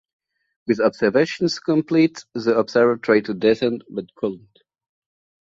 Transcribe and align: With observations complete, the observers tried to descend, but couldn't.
With 0.65 0.79
observations 0.79 1.59
complete, 1.59 2.25
the 2.33 2.57
observers 2.57 3.01
tried 3.03 3.25
to 3.25 3.35
descend, 3.35 3.83
but 3.87 4.15
couldn't. 4.15 4.63